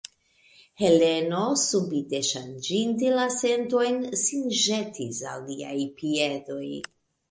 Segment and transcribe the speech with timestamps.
[0.83, 6.65] Heleno, subite ŝanĝinte la sentojn, sin ĵetis al liaj piedoj.